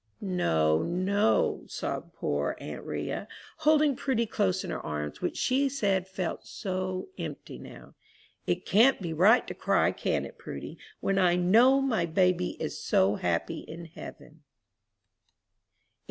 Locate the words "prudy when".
10.39-11.19